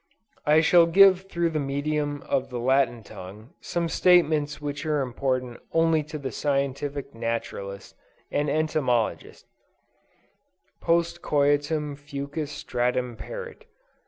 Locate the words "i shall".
0.47-0.87